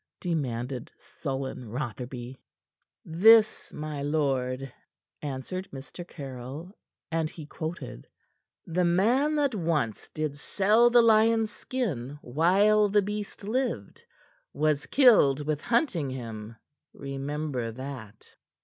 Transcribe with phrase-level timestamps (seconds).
[0.19, 2.35] demanded sullen Rotherby.
[3.05, 4.73] "This, my lord,"
[5.21, 6.03] answered Mr.
[6.07, 6.75] Caryll,
[7.11, 8.07] and he quoted:
[8.65, 14.03] "'The man that once did sell the lion's skin while the beast lived,
[14.53, 16.55] was killed with hunting him.
[16.95, 18.35] Remember that!"'